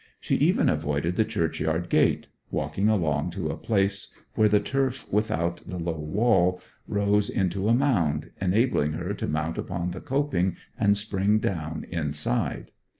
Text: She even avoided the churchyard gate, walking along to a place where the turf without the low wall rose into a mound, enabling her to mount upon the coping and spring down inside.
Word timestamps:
She 0.19 0.33
even 0.37 0.67
avoided 0.67 1.15
the 1.15 1.23
churchyard 1.23 1.87
gate, 1.87 2.25
walking 2.49 2.89
along 2.89 3.29
to 3.37 3.51
a 3.51 3.55
place 3.55 4.07
where 4.33 4.49
the 4.49 4.59
turf 4.59 5.05
without 5.13 5.57
the 5.57 5.77
low 5.77 5.99
wall 5.99 6.59
rose 6.87 7.29
into 7.29 7.69
a 7.69 7.75
mound, 7.75 8.31
enabling 8.41 8.93
her 8.93 9.13
to 9.13 9.27
mount 9.27 9.59
upon 9.59 9.91
the 9.91 10.01
coping 10.01 10.55
and 10.75 10.97
spring 10.97 11.37
down 11.37 11.85
inside. 11.91 12.71